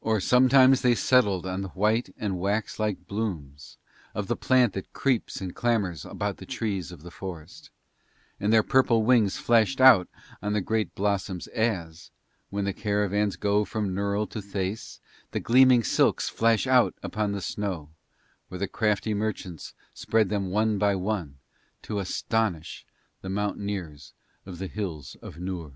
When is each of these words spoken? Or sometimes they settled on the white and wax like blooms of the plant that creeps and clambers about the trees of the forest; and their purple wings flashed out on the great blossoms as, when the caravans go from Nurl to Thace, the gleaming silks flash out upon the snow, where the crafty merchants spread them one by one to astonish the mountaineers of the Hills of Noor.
Or 0.00 0.18
sometimes 0.18 0.80
they 0.82 0.96
settled 0.96 1.46
on 1.46 1.60
the 1.62 1.68
white 1.68 2.12
and 2.18 2.40
wax 2.40 2.80
like 2.80 3.06
blooms 3.06 3.76
of 4.16 4.26
the 4.26 4.34
plant 4.34 4.72
that 4.72 4.92
creeps 4.92 5.40
and 5.40 5.54
clambers 5.54 6.04
about 6.04 6.38
the 6.38 6.44
trees 6.44 6.90
of 6.90 7.02
the 7.02 7.10
forest; 7.12 7.70
and 8.40 8.52
their 8.52 8.64
purple 8.64 9.04
wings 9.04 9.36
flashed 9.36 9.80
out 9.80 10.08
on 10.42 10.54
the 10.54 10.60
great 10.60 10.92
blossoms 10.96 11.46
as, 11.46 12.10
when 12.48 12.64
the 12.64 12.72
caravans 12.72 13.36
go 13.36 13.64
from 13.64 13.94
Nurl 13.94 14.28
to 14.30 14.42
Thace, 14.42 14.98
the 15.30 15.38
gleaming 15.38 15.84
silks 15.84 16.28
flash 16.28 16.66
out 16.66 16.96
upon 17.00 17.30
the 17.30 17.40
snow, 17.40 17.90
where 18.48 18.58
the 18.58 18.66
crafty 18.66 19.14
merchants 19.14 19.74
spread 19.94 20.30
them 20.30 20.50
one 20.50 20.78
by 20.78 20.96
one 20.96 21.38
to 21.82 22.00
astonish 22.00 22.84
the 23.20 23.28
mountaineers 23.30 24.14
of 24.44 24.58
the 24.58 24.66
Hills 24.66 25.14
of 25.22 25.38
Noor. 25.38 25.74